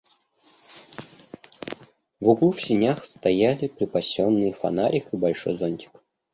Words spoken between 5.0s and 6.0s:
и большой зонтик.